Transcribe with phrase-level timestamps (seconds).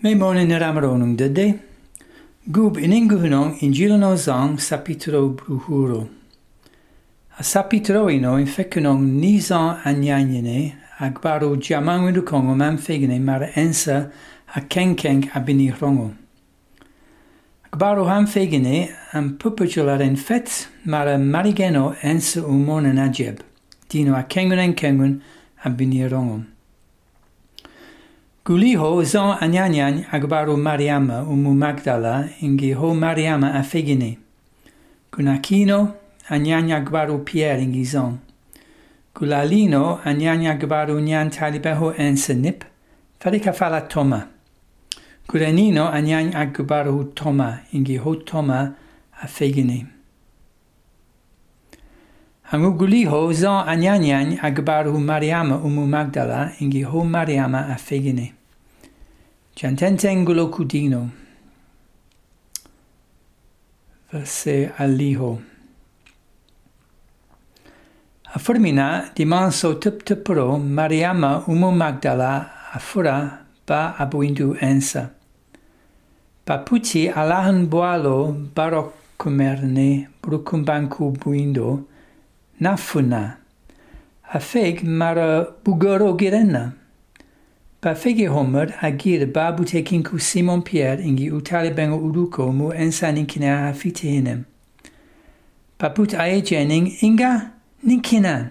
[0.00, 1.50] Me monen yr amaronwng dydy.
[2.48, 5.98] Gwb yn un gwhynong yn gilan o zang sapitro brwhwro.
[7.36, 10.70] A sapitro yno yn ffecynong ni zang anianine
[11.04, 13.98] ag baro diamang yn rwcongo mam ffegine mar ensa
[14.56, 16.14] a kenkeng a bini rhongo.
[17.68, 23.04] Ag baro ham ffegine am pwpwtiol ar en ffet mar marigeno ensa o mon yn
[23.04, 23.44] adjeb.
[23.92, 25.14] Dino a kengun en kengun
[25.60, 26.40] a bini rhongo.
[28.50, 34.18] Guliho zan anjanjan agbaru Mariama umu Magdala ingi ho Mariama a fegini.
[35.12, 35.94] Gunakino
[36.28, 38.18] anjanja agbaru Pierre ingi zon.
[39.14, 42.64] Gulalino anjanja agbaru nyan talibeho ensenip,
[43.20, 44.26] farika fala Toma.
[45.28, 48.74] Gurenino anjan agbaru Toma ingi ho Toma
[49.22, 49.86] a fegini.
[52.50, 58.39] Hangu guliho zan anjanjan agbaru Mariama umu Magdala ingi ho Mariama a fegini.
[59.60, 61.10] Giantentengulo cudino.
[64.10, 65.42] Verse aliho.
[68.22, 69.26] A formina di
[69.78, 75.12] tup Mariama umu Magdala afura ba abuindu ensa.
[76.46, 81.86] Paputi alahan boalo barocumerne brucumbancu buindo
[82.60, 83.36] nafuna.
[84.32, 86.79] Afeg mara bugoro girena.
[87.80, 93.56] Pa fege homer agir babu tekinku Simon Pierre ingi utale bengo uruko mu ensa ninkina
[93.56, 94.44] hafite hinem.
[95.78, 97.52] Paput ae jening inga
[97.86, 98.50] ninkina.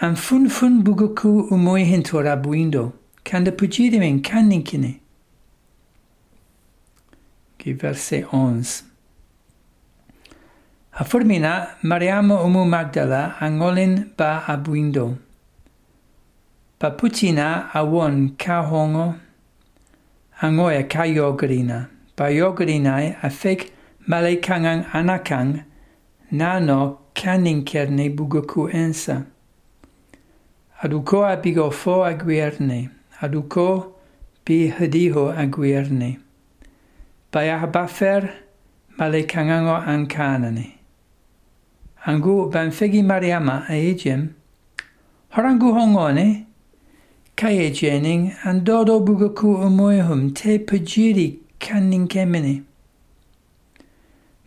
[0.00, 2.92] Am fun fun bugoku umoi hintora buindo.
[3.24, 5.00] Kanda pujidimen kan ninkine.
[7.64, 8.82] Verset 11.
[10.92, 15.16] Afurmina Mariama umu Magdala angolin ba abuindo.
[16.84, 19.14] Paputina awon kahongo
[20.42, 21.88] angoya ka yogarina.
[22.14, 23.72] Ba yogarina afek
[24.06, 25.64] malekangang anakang
[26.30, 29.24] nano kaninkerne bugoku ensa.
[30.82, 32.90] Aduko abigo fo aguierne.
[33.22, 33.94] Aduko
[34.44, 36.18] bi hadiho aguierne.
[37.32, 38.28] Baya bafer
[38.98, 40.74] malekangango ankanane.
[42.06, 44.34] Angu banfegi mariama aejem.
[45.32, 46.48] Horangu hongone.
[47.36, 52.62] Kaya e Jening and Dodo Bugaku Omoyhum Te Pajiri Kanning Kemini.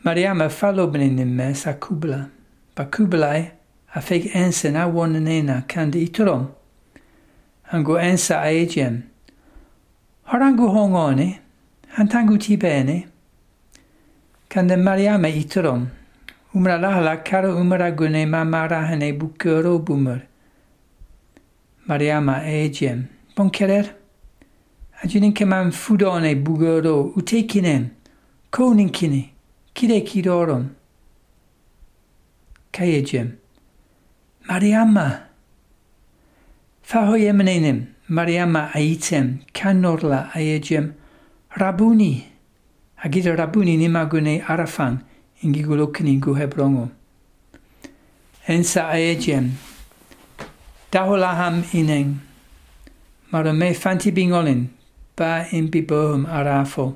[0.06, 2.30] Mariama falobnin mes a kubla.
[2.76, 3.52] Ba kublai
[3.94, 6.48] a feg ensen a wonanena kandi iturom.
[7.74, 9.04] Angu ensa a egem.
[10.30, 11.40] Horangu hongone,
[11.98, 13.08] hantangu ti bene.
[14.50, 15.88] Kande Mariama iturom.
[16.56, 20.22] Umra lahala karo umra gune ma marahane bukero bumur.
[21.88, 23.08] Mariama ecem.
[23.38, 23.86] Bonkerer.
[25.04, 27.92] Acının kemen fudone bugoro utekinem.
[28.52, 29.26] Koninkini.
[29.76, 30.70] Kirekirorum.
[32.72, 33.36] Kayecem.
[34.50, 35.28] Mariama.
[36.84, 37.88] Fahoyemnenim.
[38.10, 39.40] Mariama aitem.
[39.54, 40.94] Kanorla ayecem.
[41.60, 42.24] Rabuni.
[43.06, 45.00] Agir Rabuni nimagune arafan.
[45.44, 46.90] Ingigulo kningu hebrongo.
[48.48, 49.52] Ensa ayecem.
[50.92, 52.20] Dahulaham ineng.
[53.32, 54.70] Mara me fanti bingolin.
[55.18, 56.96] Ba imbi bohum arafo.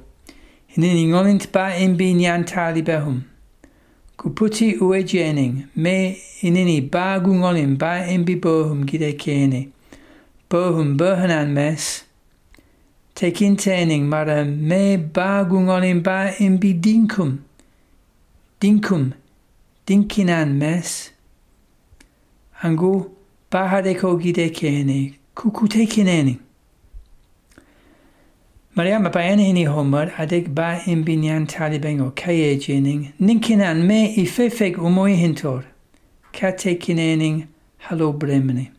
[0.77, 3.23] Inin ingolint ba imbi nyan tali behum.
[4.17, 5.67] Kuputi ue jening.
[5.75, 9.69] Me inini ba gungolin ba imbi bohum gide kene.
[10.49, 12.03] Bohum bohanan mes.
[13.13, 17.39] Tekin tening mara me ba gungolin ba imbi dinkum.
[18.61, 19.13] Dinkum.
[19.85, 21.11] Dinkinan mes.
[22.63, 23.11] Angu
[23.51, 26.39] bahadeko gide kene, kukute kineni.
[28.75, 35.63] Mariama ba enhini homer adek ba imbinyan talibengo kaye jening, ninkinan me ifefeg umoi hintor,
[36.31, 37.47] kate kinening
[37.77, 38.71] halo bremene.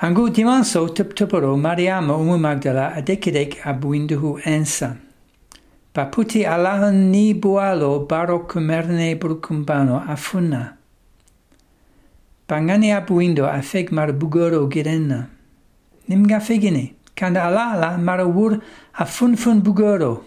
[0.00, 4.96] Angu dimanso tup tuporo Mariama umu Magdala adekidek abuinduhu ensa.
[5.92, 10.76] Paputi alahan ni bualo baro kumerne brukumbano afuna.
[12.48, 15.26] Bangani abuindo afeg mar bugoro girenna.
[16.08, 18.60] Nimga fegini, kanda alala ala mara wur
[18.94, 20.22] afun fun bugoro.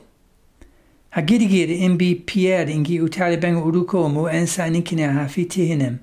[1.15, 5.99] Hagirigir imbi Pierre ingi utali beng uruko mu ensa nikine hafiti hinem.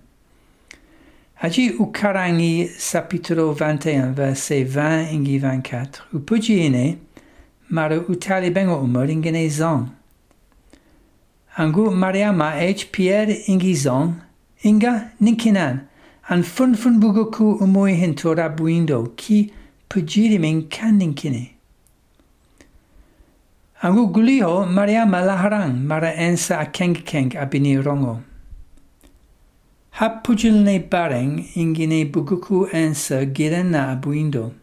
[1.35, 5.87] Haji ukarangi sapitro 21 verset 20 ingi 24.
[6.15, 6.97] Upujine,
[7.71, 9.91] mara utali bengo umor ingene zon.
[11.57, 12.91] Angu Mariama H.
[12.93, 14.21] Pierre ingi zon,
[14.65, 15.87] inga ninkinan,
[16.29, 19.53] an fun fun bugoku umoi hintora buindo ki
[19.89, 21.51] pujirimin kaninkini.
[23.83, 28.23] Angu guliho Mariama laharang mara ensa a keng keng abini rongo.
[29.95, 34.60] Hapujilne bareng ingine buguku ensa girena abuindo.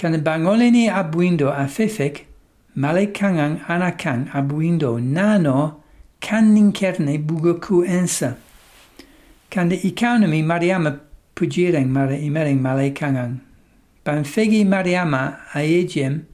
[0.00, 2.24] kan bangolini abuindo afefek,
[2.74, 5.82] malekangang anakang abuindo nano
[6.20, 8.36] kan ninkerne bugoku ensa.
[9.50, 11.00] Kan ikanumi economy mariama
[11.34, 13.40] pujiring mare imereng malekangang.
[14.02, 16.24] Banfegi mariama aegem,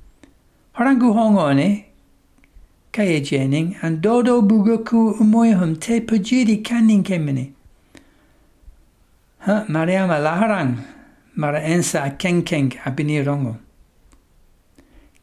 [0.76, 1.86] horangu hongone,
[2.92, 7.52] kaya jening dodo bugoku umoyhum te pujiri kan ninkemini.
[9.40, 10.95] Hah, mariama laharang.
[11.36, 13.58] Mara ensa a kenkeng abini rongo.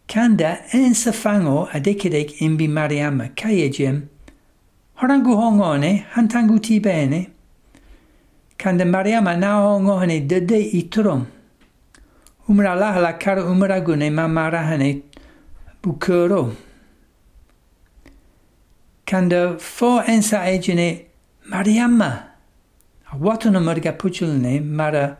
[0.07, 4.09] Kanda ensa fango adekidek imbi Mariama kaya jem,
[5.01, 7.29] harangu hongone, hantangu ti bene.
[8.57, 11.25] Kanda Mariama na hongone dede itrom.
[12.47, 15.01] Umra lahala kara umragune mamarahane
[15.81, 16.55] bukuro.
[19.05, 21.05] Kanda fo ensa ejine
[21.49, 22.23] Mariamma.
[23.19, 25.17] Watono marga puchulne mara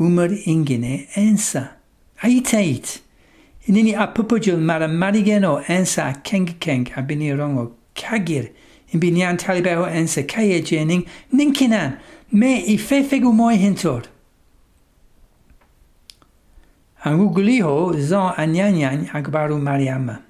[0.00, 1.70] umar ingine ensa.
[2.22, 3.00] Aitait
[3.68, 8.50] nini apupujul mara marigeno ensa keng keng abini rongo kagir.
[8.92, 11.98] Imbinian talibaho ensa kaya jening ninkinan.
[12.30, 14.04] Me ifefegu moi hintor.
[17.04, 20.22] Anguguliho zon anyanyan agbaru mariama.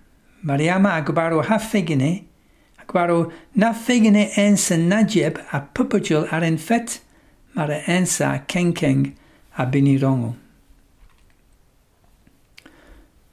[0.45, 2.25] Mariama agbaru hafegine
[2.81, 7.01] akbaru nafegine ensa najib apupujul arenfet
[7.55, 9.15] mara ensa keng keng
[9.57, 10.35] a Benirongo.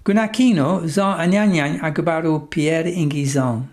[0.04, 3.68] Gunakino zan anyanyan agbaru Pierre Ingizan.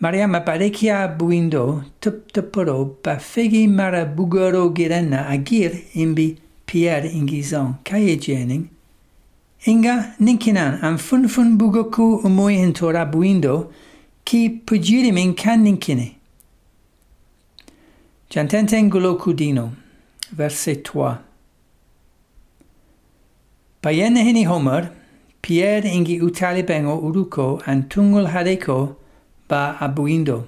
[0.00, 6.36] Maria maparekia buindo tup tupuro ba fegi mara bugoro girena agir imbi
[6.66, 8.68] Pierre Ingizan kaye jening.
[9.66, 13.72] Inga ninkinan an funfun bugoku umoi intora buindo
[14.24, 16.16] ki pujirimin kan ninkine.
[18.30, 19.81] Jantenten gulo kudino.
[20.32, 21.18] verset 3.
[23.82, 24.90] Bayenne hini homer,
[25.42, 28.96] Pierre ingi utalibengo uruko an tungul hareko
[29.48, 30.46] ba abuindo.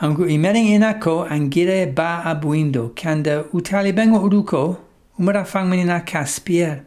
[0.00, 4.76] Angu imering inako an gire ba abuindo, kanda utalibengo uruko
[5.18, 6.82] umra fangmenina kas Pierre.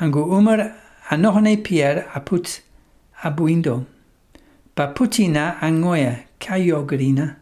[0.00, 0.74] Angu umar
[1.10, 2.60] anohone Pierre aput
[3.22, 3.86] abuindo.
[4.76, 7.36] Ba putina angoya kayogorina.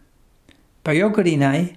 [0.85, 1.77] Bayogorinae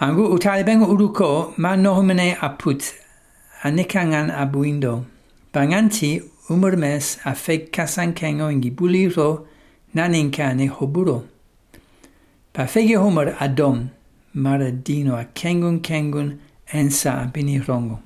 [0.00, 2.94] Angu utalibengo uruko ma nohumene aput,
[3.62, 5.04] anekangan abuindo.
[5.52, 9.46] Banganti umurmes a fek kasankengo ingi buliro
[9.94, 11.24] naninkane hoburo.
[12.54, 13.90] Pa fege humor adom,
[14.32, 16.38] mara dino a kengun kengun
[16.72, 18.00] ensa bini rongo.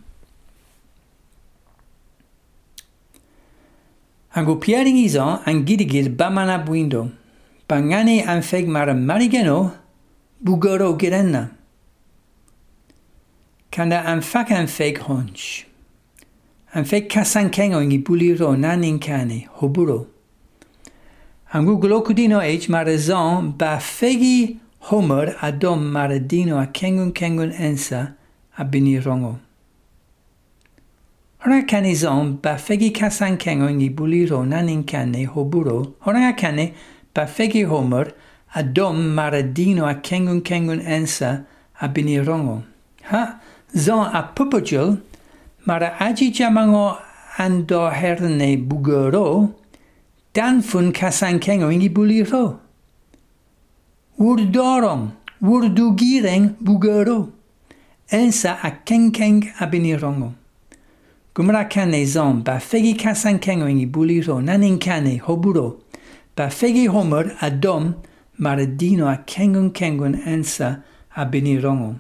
[4.34, 7.13] Angu piaring izan an girigir bamana buindo.
[7.69, 9.72] Bangane an feg mara marigeno
[10.43, 11.51] bugoro girenna.
[13.75, 15.65] Kanda an fak an feg honch.
[16.75, 20.07] An feg kasan kengo ingi buliro nanin kane hoburo.
[21.53, 28.15] Angu glokudino age mara zon ba fegi homer adom maradino a kengun kengun ensa
[28.57, 29.41] a bini rongo.
[31.41, 35.95] Hora kane zon ba fegi kasan kengo ingi buliro nanin kane hoburo.
[35.99, 36.33] Hora
[37.13, 38.13] ba fegi homer
[38.55, 41.45] adom maradino a kengun kengun ensa
[41.81, 42.63] a bini rongo.
[43.11, 43.41] Ha
[43.77, 45.01] zon a pupujul
[45.67, 46.99] mara aji jamango
[47.39, 49.53] ando herne bugoro
[50.33, 52.59] dan fun kasan ingi buliro.
[54.19, 55.13] Wurdorong,
[55.43, 57.33] wurdugireng bugoro.
[58.11, 60.35] Ensa a kenkeng abinirongo.
[61.35, 65.81] Gumra kane zon ba fegi kasan ingi buliro nanin kane hoburo.
[66.37, 67.95] Ba fegi homer adom
[68.39, 70.83] maradino a kengun kengun ensa
[71.17, 71.99] abinirongo.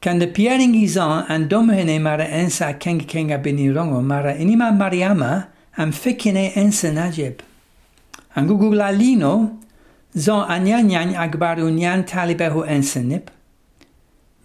[0.00, 6.54] Kanda piaringi zon an domhene mara ensa keng keng abinirongo mara inima mariama am fekine
[6.54, 7.40] ensa najeb.
[8.34, 9.58] Angugula lino,
[10.16, 13.28] zon anyanyan agbaru nyan talibehu ensenip.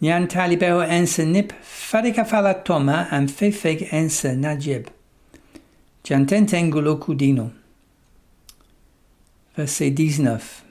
[0.01, 4.89] Nyan talibeho ensa nip farika fala toma an fefeg ensa najib.
[6.03, 7.51] Jantenten guloku dino.
[9.55, 10.64] Verset 19.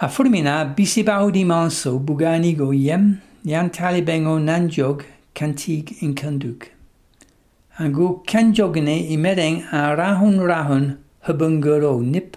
[0.00, 5.02] A Fulmina bisebaudi manso buganigo yem yan talibengo nanjog
[5.34, 6.68] kantig in kanduk.
[7.80, 12.36] An go kanjogne i medeng a rahun rahun hubungaro nip.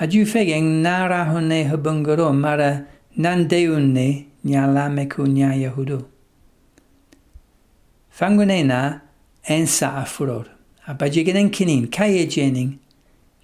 [0.00, 2.86] A ju fegeng na rahunne hubungaro mara
[3.18, 6.06] nandeunne nya lameku nya yahudo.
[8.10, 9.02] Fangunena
[9.46, 10.46] ensa a furor.
[10.88, 12.78] A bajigenen kinin kaye jening.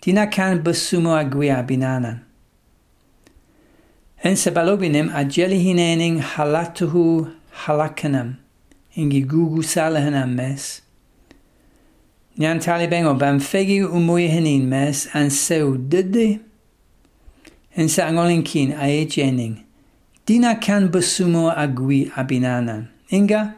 [0.00, 2.22] Dina kan basumo a guia binanan.
[4.18, 8.34] Ensa balobinim ajelihinening halatuhu halakanam.
[8.96, 10.82] Ingi gugu salahanam mes.
[12.38, 16.40] Nyan talibengo bam fegi umuyehenin mes an seu dede.
[17.76, 19.62] Ensa angolinkin aye jening.
[20.26, 22.88] Dina kan basumo agwi abinanan.
[23.10, 23.54] Inga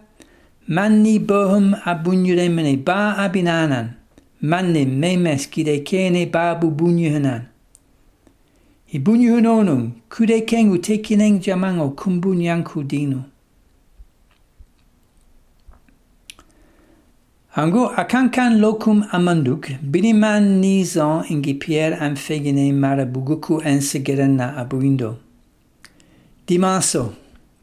[0.68, 3.96] manni bohum abunyuremene ba abinanan.
[4.42, 7.49] Manni memes kide kene babu bunyuhanan.
[8.90, 13.24] He bunyu hunonung, kude kengu tekineng jamango kumbunyanku dino.
[17.54, 25.18] Ango akankan lokum amanduk, biniman nizan ingi pier amfegine marabuguku ensegeren na abuindo.
[26.48, 27.14] Dimanso,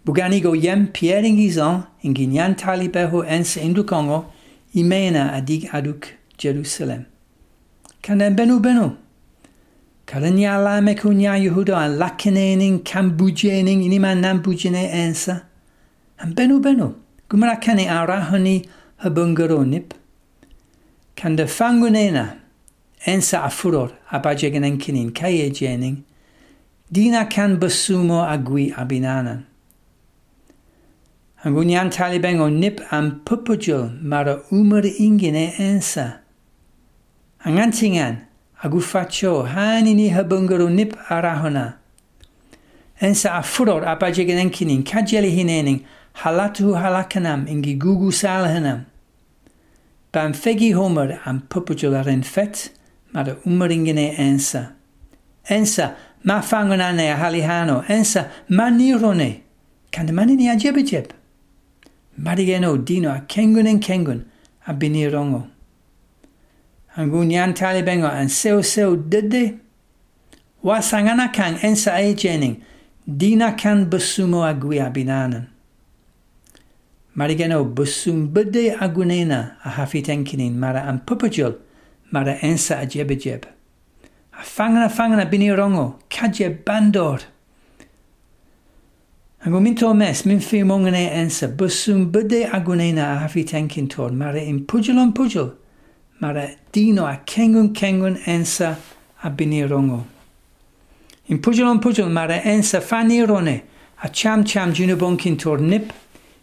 [0.06, 4.26] buganigo yem pier ingizan ingi nyan talibeho ense indukongo
[4.74, 6.08] imena adig aduk
[6.38, 7.06] Jerusalem.
[8.02, 9.07] Kanden benu benu.
[10.08, 15.44] Karanyala me kunya yuhudo an lakinenin kambujenin inima nambujene ensa.
[16.18, 16.96] An benu benu.
[17.30, 18.66] Gumra kane habungaro
[19.04, 19.94] habungaronip.
[21.14, 22.38] Kanda fangunena.
[23.06, 25.98] Ensa afuror abajegenen kinin kaye jening.
[25.98, 26.04] E
[26.90, 29.44] dina kan basumo agui abinanan.
[31.44, 36.20] Angunian talibeng o nip an pupujul mara umar ingine ensa.
[37.44, 38.27] Angantingan
[38.64, 41.74] agufacho hanini habungaro nip arahona.
[43.02, 48.86] Ensa afuror apajegan enkinin kajeli hinening halatu halakanam ingi gugu salhanam.
[50.12, 52.72] Ban fegi homer am pupujolaren fet
[53.14, 54.74] mara umaringene ensa.
[55.50, 59.42] Ensa ma fangonane a halihano, ensa ma nirone,
[59.92, 61.12] kandamanini ajebejeb.
[62.20, 64.26] Marigeno dino a kengun en kengun
[64.66, 65.48] a binirongo
[66.98, 69.60] an gu nyan tali bengo an seu seu dede.
[70.64, 72.64] Wa sangana kan ensa e jening,
[73.06, 75.48] dina kan busumo aguia binanan.
[77.16, 81.56] Marigeno busum bede agunena a hafi tenkinin mara an pupajul,
[82.12, 83.46] mara ensa a jebejeb.
[84.34, 87.22] A fangana fangana bini rongo, kaje bandor.
[89.46, 93.20] Ac o mynd mes, mynd ffim o'n gwneud ensa, byswn bydau a gwneud na a
[93.24, 95.52] haffi tenkin tor, mae'r un pwjl o'n pwjl.
[96.20, 98.78] Mara dino a kengun kengun ensa
[99.24, 100.04] a binirongo.
[101.28, 103.62] In pujulon pujul mara ensa fanirone
[104.04, 105.94] a cham cham junubonkin tor nip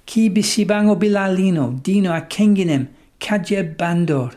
[0.06, 2.88] ki bisibango bilalino dino a kenginem
[3.18, 4.34] kaje bandor.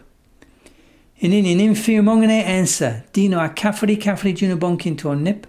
[1.22, 5.46] Inin in infirmongene ensa dino a kafri kafri junubonkin tor nip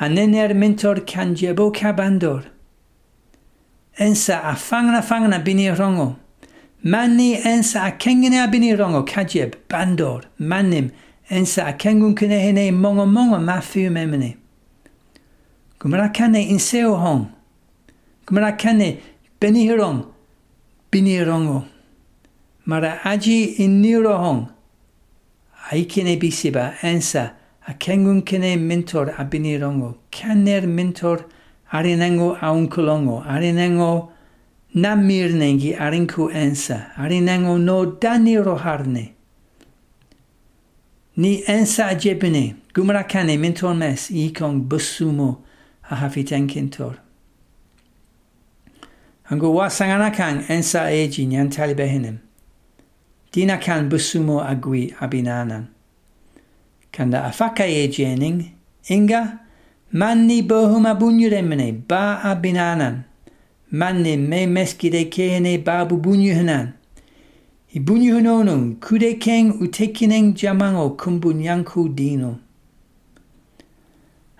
[0.00, 2.44] a nener mentor kanjebo kabandor.
[3.98, 6.16] Ensa a fangna fangna binirongo.
[6.84, 10.92] Manni ensa a kengene abini rongo kajeb bandor mannim
[11.30, 14.36] ensa a kengun kene hene mongo mongo mafiu memene.
[15.80, 17.32] Gymra kane inseo hong.
[18.26, 19.00] Gymra kane
[19.40, 20.12] beni hirong
[20.90, 21.64] bini rongo.
[22.66, 24.52] Mara aji in niro hong.
[25.70, 27.32] Aikine bisiba ensa
[27.66, 29.96] a kengun kene mentor abini rongo.
[30.12, 31.24] Kaner mentor
[31.72, 33.24] arinango aunkulongo.
[33.24, 34.13] Arinango aunkulongo
[34.74, 39.14] na mirnengi arinku ensa, arinengo no dani roharne.
[41.16, 45.38] Ni ensa ajebine, gumra kane mentor mes ikong busumo
[45.90, 46.96] a hafiten kintor.
[49.30, 52.18] Ango wa kang ensa eji nyan talibehinem.
[53.30, 55.68] Dina kan busumo agui abinanan.
[56.92, 58.52] Kanda afaka ejening,
[58.90, 59.38] inga
[59.92, 63.04] manni bohuma bunyuremene ba abinanan.
[63.74, 66.74] Manni me meskide kene babu bunyuhanan.
[67.74, 72.38] Ibunyuhunonung kude keng utekineng jamango kumbunyanku dino.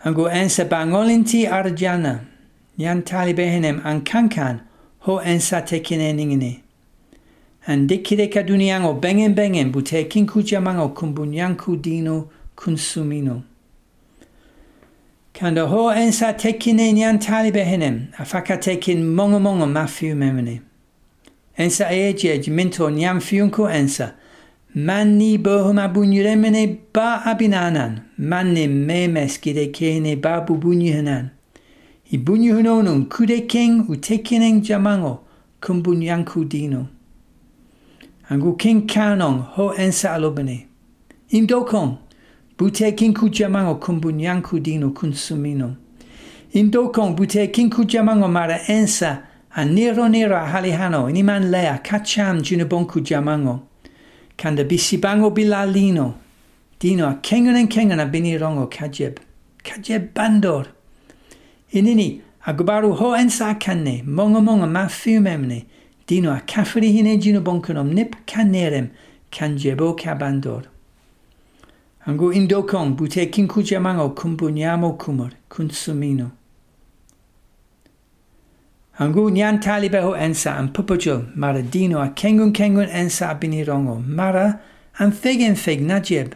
[0.04, 2.20] Ango ensa bangolinti arjana,
[2.78, 4.60] nyan talibehinim ankankan,
[5.00, 6.62] ho ensa tekine ningine.
[7.66, 13.42] An dikide kaduniango bengen bengen bute kinku jamango kumbunyanku dino consumino.
[15.44, 20.62] Kanda ho ensa tekine nyan talibe hinem, afaka tekin mongo mongo mafiu memene.
[21.58, 22.88] Ensa ejej minto
[23.20, 24.14] fiunko ensa,
[24.74, 31.28] manni bohum abunyuremene ba abinanan, manni memes gide kene ba bubunyuhanan.
[32.10, 35.24] Ibunyuhunonun kude king utekineng jamango,
[35.60, 36.88] kumbunyanku dino.
[38.30, 40.68] Angu king kanong ho ensa alobene.
[41.30, 41.98] Indokong,
[42.58, 45.76] bute kinku jamango kumbunyanku dino consumino.
[46.52, 49.23] Indokong bute kinku jamango mara ensa
[49.56, 53.62] a nero nero a halihano iniman lea kacham junabonku jamango.
[54.37, 56.14] Kanda bisibango bilalino.
[56.78, 59.18] Dino a kengan en kengan a binirongo kajeb.
[59.64, 60.66] Kajeb bandor.
[61.73, 65.66] Inini agubaru ho ensa kanne mongo mongo ma fiumemne.
[66.06, 68.90] Dino a kafri hine junabonkunom nip kanerem
[69.32, 70.66] kanjebo kabandor.
[72.06, 76.30] Angu indokong bute kinku jamango kumbunyamo kumur kunsumino.
[78.99, 84.61] Angu nyan talibeho ensa an pupujul mara dino a kengun kengun ensa abinirongo mara
[84.99, 86.34] an fegen feg najib.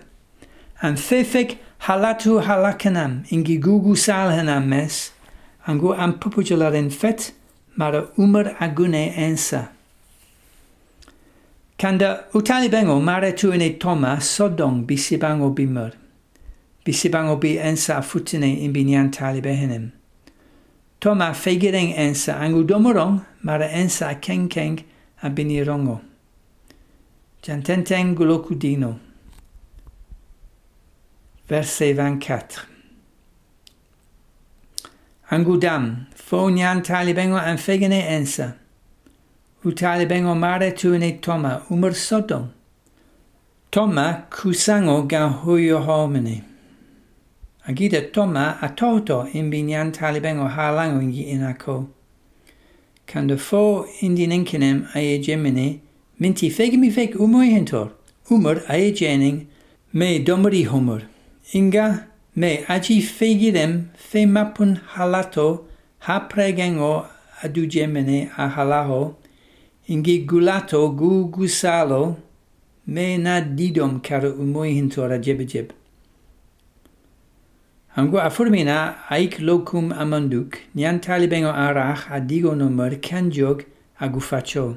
[0.81, 3.61] An fefek halatu halakanam ingi
[3.95, 5.13] salhanam mes.
[5.67, 7.33] Angu an pupujularen fet
[7.77, 9.69] mara umar agune ensa.
[11.79, 15.93] Kanda utalibengo mare tuene toma sodong bisibango bimur.
[16.85, 19.93] Bisibango bi ensa futine imbinian talibehenem.
[21.01, 24.83] Toma fegireng ensa angu domorong mare ensa keng kenkeng
[25.23, 26.01] abinirongo.
[27.43, 28.99] Jantenteng gulokudino.
[31.47, 32.67] Verset 24.
[35.31, 38.58] Angu dam, Angudam, fonian talibengo an fegene ensa.
[39.65, 42.50] utale bengo mare tuene toma umr sodom.
[43.71, 46.43] Toma kusango ga huyo homini.
[47.67, 51.88] Agida toma atoto imbinyan talibengo halango ingi inako.
[53.07, 55.81] Kanda fo indin inkenem aye gemini,
[56.19, 57.90] minti fegimi feg umoy hentor,
[58.31, 59.47] umr aye jening,
[59.92, 61.03] me domri humor.
[61.53, 65.64] Inga me aji fegirem fe mapun halato
[66.01, 67.07] ha pregengo
[67.42, 69.14] adu gemini a halaho,
[69.88, 72.16] ingegulato gu gusalo
[72.87, 75.72] me na didom karo umoi hintora jebejeb.
[77.96, 83.64] Hango aformina aik locum amanduk nian talibengo arach adigo nomer kanjog
[84.01, 84.77] agufacho.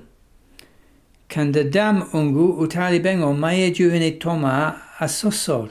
[1.28, 5.70] Kanda dam ungu utalibengo maye juhene toma asosor.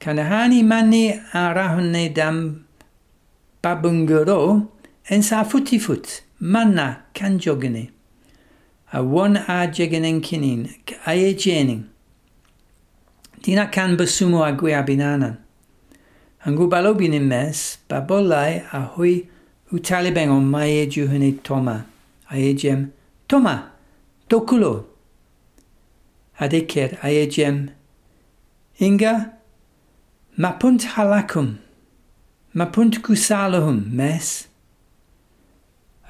[0.00, 2.64] Kanahani manni arahunne dam
[3.62, 4.68] babungero
[5.10, 7.90] en sa futifut manna kanjogene.
[8.94, 10.70] a won a jegan en kinin
[11.04, 11.82] a e jenin.
[13.42, 15.36] Dina kan basumo a gwe abinanan.
[16.46, 19.28] Angu balobin in mes, babolai a hui
[19.72, 21.86] u talibeng o mae juhane toma,
[22.30, 22.92] a e jem
[23.26, 23.72] toma,
[24.28, 24.86] dokulo.
[26.38, 27.70] Adeker a e jem
[28.78, 29.32] inga
[30.38, 31.58] mapunt halakum,
[32.54, 34.46] mapunt kusalahum mes,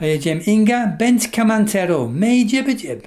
[0.01, 3.05] Ayecem inga bent kamantero me jebejeb.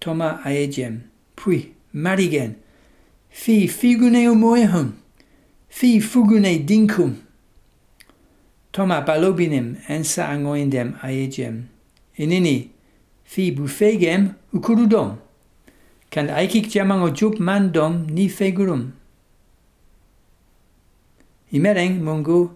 [0.00, 1.08] Toma ayecem.
[1.36, 2.54] pui marigen.
[3.30, 4.92] Fi figune umoehum.
[5.68, 7.16] Fi fugune dinkum.
[8.72, 11.68] Toma balobinem ensa angoindem aegem.
[12.18, 12.68] Inini
[13.24, 15.16] fi bufegem ukurudom.
[16.10, 18.92] Kan aikik jamango jup mandom ni fegurum.
[21.52, 22.50] Imereng mungu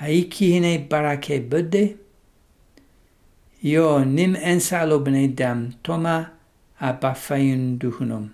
[0.00, 2.03] aiki hine barake budde.
[3.64, 6.28] يونم nim لبني دم toma
[6.80, 8.28] أبفين دهنم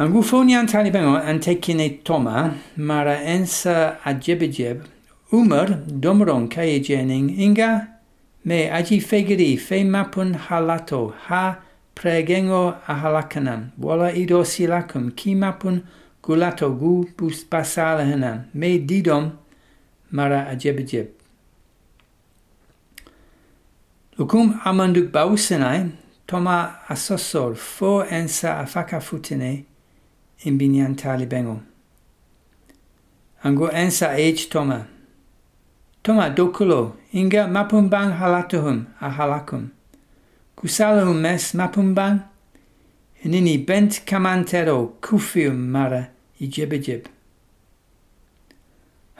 [0.00, 4.82] أنغوفوني أن طالبانو أن تكيني توما مارا انسى أجيب جيب
[5.34, 7.88] أمر دمرون inga
[8.44, 11.56] me agi fegeri fe mapun halato ha
[11.94, 15.82] pregengo ahalakanan wala ido silacum ki mapun
[16.22, 19.41] gulato gu bus basalahanan me didom
[20.12, 21.22] mara ajebejeb
[24.18, 25.90] Lukum amanduk bausenai
[26.26, 29.64] toma asosor fo ensa afaka futine
[30.44, 31.62] in binyan talibengo.
[33.42, 34.86] Ango ensa age toma.
[36.02, 39.16] Toma dokulo, inga mapumbang halatuhum ahalakum.
[39.16, 39.70] halakum.
[40.56, 42.22] Kusalahum mes mapumbang,
[43.24, 47.06] inini bent kamantero kufium mara ijebejeb.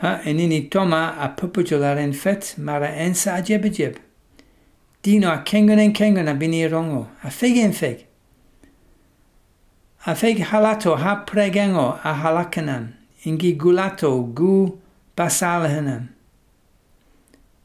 [0.02, 3.96] Ha inini toma a pupujularen fet mara ensa a jebejeb.
[5.02, 8.06] Dino a kengon en kengon a bini rongo, a feg.
[10.04, 12.92] a feg halato ha pregengo a halakanam,
[13.24, 14.78] ingi gulato gu
[15.16, 16.08] basalahanam.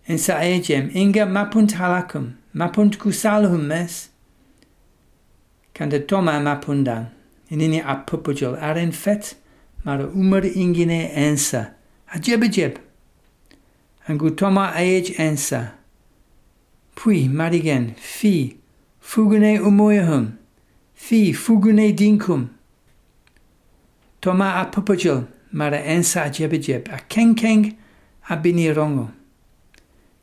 [0.08, 4.10] En sa ejem, inga mapunt halakum, mapunt kusalhum mes,
[5.74, 7.10] kanda toma mapundang,
[7.50, 9.36] inini apupujol aren fet,
[9.84, 11.74] mara umar ingine ensa,
[12.14, 12.78] a jebejeb,
[14.08, 15.74] angu toma age ensa,
[16.96, 18.58] pui marigen, fi,
[19.02, 20.38] fugune umoyahum,
[20.94, 22.50] fi fugune dinkum.
[24.22, 27.76] Toma apupajul mara ensa a jebejeb a kenkeng
[28.30, 29.12] a binirongo.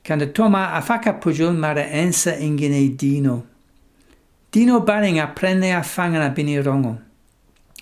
[0.03, 3.47] Kanda toma a fakapujul mara ensa ingine dino.
[4.51, 6.99] Dino baring a prene a fangana binirongo.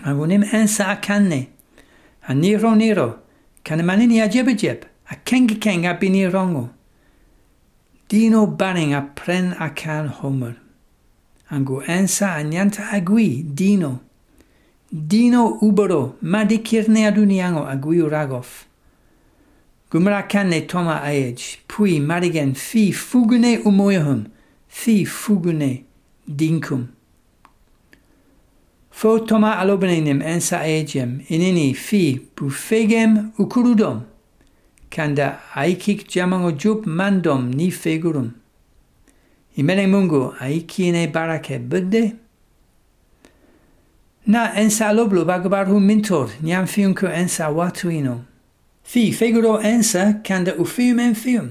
[0.04, 1.48] Angunim ensa a kanne.
[2.28, 3.18] A niro niro.
[3.64, 6.70] Kanamani ni ajebajeb, a kengi keng a bini rongo.
[8.08, 10.56] Dino baning a pren a can homer.
[11.50, 14.00] Angu ensa anyanta agui, dino.
[14.90, 18.66] Dino ubero, madikirne aduniango agui uragof.
[19.90, 24.26] Gumra canne toma aej, pui marigen fi fugune umoyahum,
[24.68, 25.84] fi fugune
[26.26, 26.88] dinkum.
[28.92, 34.00] فوتما ألوبنينم أنسا أيجم إنني في بوفيجم وكرودم
[34.90, 38.30] كان دا أيكيك جمعو جوب مندم ني فيجرم
[39.58, 42.22] إمني مونغو أيكيني بركة بده
[44.26, 48.24] na ensa loblo bagbar hun mintor niam fiun ko ensa watuino.
[48.84, 51.48] Fi figuro ensa kanda u fium en fium.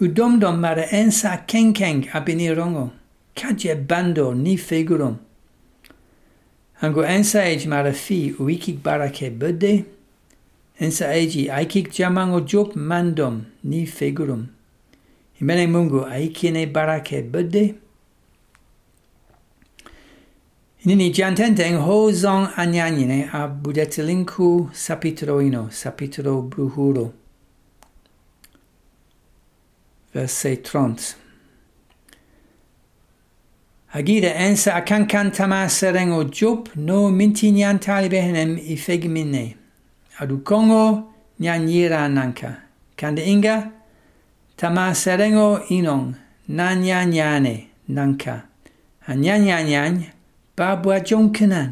[0.00, 2.90] U domdom mara ensa kenkeng abini rongo.
[3.36, 5.18] Kaje bando ni figurum.
[6.80, 9.84] ango ensa eji mara fi wikik barake böde,
[10.80, 14.46] ensa eji aikik jamango job mandom ni figurum.
[15.40, 17.74] Imene mungu aikine barake bede
[20.84, 27.12] inini giantenteng ho zong anyanyine a budetilinku sapitroino, sapitro bruhuro.
[30.14, 31.14] Verset 30.
[33.96, 39.46] هەگیرە ئەنسە ئەکەنکان تەماسەرەنگ و جوب نۆ منتینیان تالیبێنم ئیفێگ منێ
[40.16, 40.86] ئەدو کۆنگۆ
[41.40, 42.52] نیان یێرانانکە
[42.98, 43.58] کەندە ئینگە
[44.60, 46.06] تەماسەرەنگ و ئینۆنگ
[46.58, 47.56] نانیانیانێ
[47.96, 48.36] نانکە
[49.08, 49.94] هەنیانیانیان
[50.58, 51.70] با بووە جۆنکنان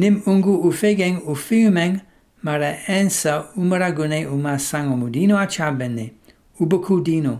[0.00, 1.96] نیم ئونگو ئوفێگەنگ و فیومەنگ
[2.44, 6.06] مارە ئەنسە ئومەرە گونەی وما سانگ و مودینۆ ئاچابنێ
[6.60, 7.36] و بکوودینۆ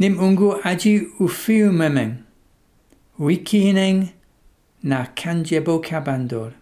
[0.00, 2.12] نیم ئونگو ئەجی و فیومەمەنگ
[3.20, 4.08] wikihineng
[4.82, 6.52] na kanjebo kabandor.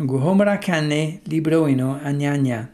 [0.00, 2.68] Angu homara kane libroino anyanya.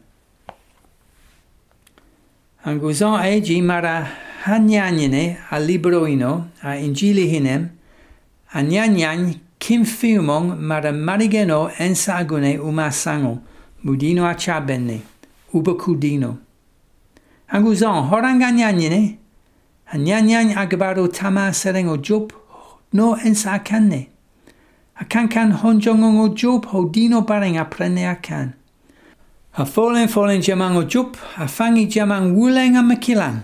[2.64, 4.06] Anguzon eji mara
[4.44, 7.68] hanyanyene a libroino a injili hinem,
[8.52, 13.40] anyanyany kim fiumong mara marigeno ensagune umasango,
[13.84, 15.00] mudino a chabene,
[15.52, 16.38] ubakudino.
[17.48, 19.18] Anguzon horanganyanyene,
[19.92, 22.32] anyanyany agbaro tama serengo job
[22.94, 24.08] no ensa akanne.
[25.00, 28.54] Akankan honjongongo job hodino bareng aprene akan.
[29.56, 33.42] A folen folen jamang o jup, a fangi jamang wuleng a makilang.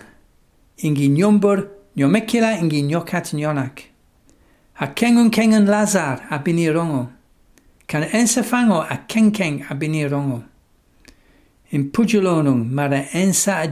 [0.82, 3.82] Ingi nyombor, nyomekila ingi nyokat nyonak.
[4.80, 7.10] A kengun kengun lazar a binirongo.
[7.86, 10.44] Kan ensa fango a a binirongo.
[11.72, 13.68] In pujulonung mara ensa a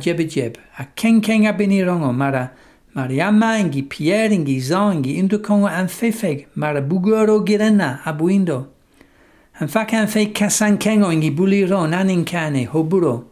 [0.78, 2.52] a kenkeng a binirongo mara
[2.98, 8.66] Mariama ingi Pierre ingi Zon ingi Indukongo an fefeg mara bugoro girena a buindo.
[9.60, 13.24] An fakan fe kasan kengo ingi buliro nanin kane hoburo.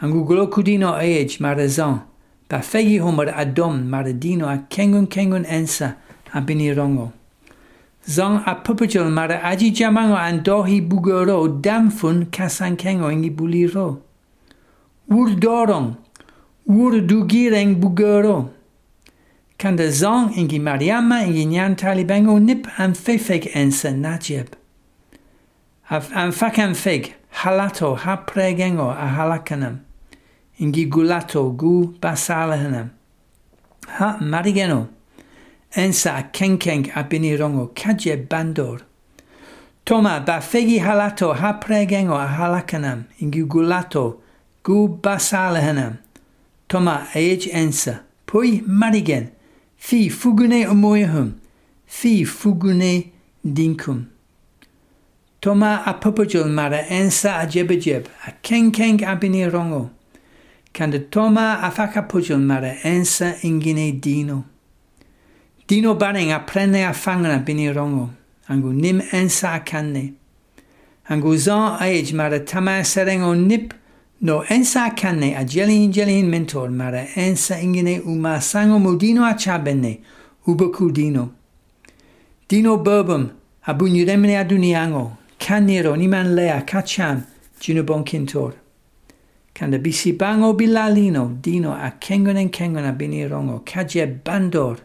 [0.00, 2.00] Angu glokudino age marazon.
[2.48, 5.96] Pa fegi homer adom maradino a kengun kengun ensa
[6.32, 7.12] a binirongo.
[8.08, 14.00] Zong a pupajol mara aji jamango an dohi bugoro damfun kasan kengo ingi buliro.
[16.70, 17.00] Wur dorong.
[17.00, 18.50] Wur dugireng bugoro.
[19.58, 24.46] Kanda zong ingi mariama ingi nyan talibango nip an fefeg ensa najeb.
[25.90, 29.80] Am fakan fig, halato ha pregengo a halakanam.
[30.60, 32.90] Ingi gulato gu basalahanam.
[33.88, 34.88] Ha marigeno.
[35.74, 38.82] Ensa a kenkeng a binirongo kaje bandor.
[39.84, 43.06] Toma ba fegi halato ha pregengo a halakanam.
[43.20, 44.20] Ingi gulato
[44.62, 45.98] gu basalahanam.
[46.70, 48.00] Toma age ensa.
[48.26, 49.32] Pui marigen.
[49.76, 51.32] Fi fugune umoyahum.
[51.84, 53.10] Fi fugune
[53.44, 54.06] dinkum.
[55.40, 59.90] Toma a pupajul mara ensa a jebejeb, a kenkeng a binirongo.
[60.72, 64.44] Kanda toma a fakapujul mara ensa ingine dino.
[65.66, 68.10] Dino baring a prene a fangana binirongo.
[68.48, 70.14] Angu nim ensa kanne.
[71.08, 73.74] Angu zan age mara tama sereng o nip
[74.22, 80.00] No ensa canne agelin in mentor mare ensa ingene uma sango modino achabenne
[80.46, 81.32] uboku dino.
[82.46, 83.30] Dino burbum
[83.66, 87.24] abunyuremne aduniango canero niman lea cacham
[87.58, 88.52] ginobon kintor.
[89.54, 94.80] Canda bisibango bilalino dino a kengonen kengona binirongo caje bandor.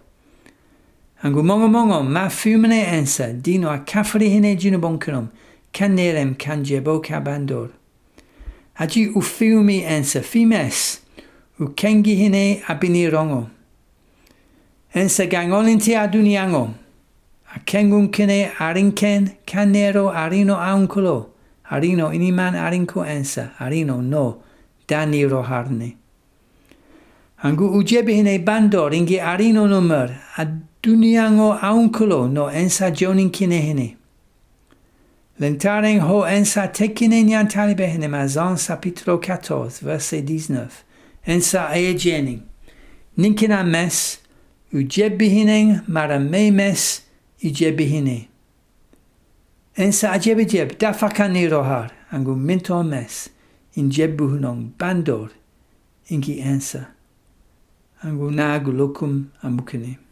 [1.22, 5.28] Angumongo mongo ma fumene ensa dino a cafrihine ginobonkinum
[5.74, 7.72] canerem canjebo cabandor.
[8.78, 11.02] Kanjebo ufiumi Aji u fiumi ensa fimes
[11.60, 13.50] u kengi hine a binirongo.
[14.94, 16.70] Ensa gangolinti aduniango
[17.56, 18.10] a kengun
[18.60, 21.30] arinken kanero arino aunkulo
[21.72, 24.42] arino iniman arinko ensa arino no
[24.88, 25.96] dani roharne.
[27.44, 30.46] Angu ujebi hine bandor ingi arino nomer a
[30.84, 33.98] duniango aunkulo no ensa jonin kine hine.
[35.38, 37.28] L'intare ho ensa tekinen
[37.76, 40.84] behenem azans sapitro 14, verset 19.
[41.28, 42.42] Ensa aegenin.
[43.18, 44.20] Ninkina mes,
[44.74, 47.02] ujebihinen maramemes
[47.42, 48.28] ijebihine.
[49.78, 53.30] Ensa ajeb jeb dafakani rohar, angu minto mes,
[53.74, 55.30] in jebuhunong bandor,
[56.10, 56.88] ingi ensa.
[58.04, 60.05] Angu nagu lukum amukine.